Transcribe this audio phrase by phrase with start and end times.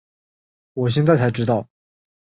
[0.73, 1.69] 我现在才知道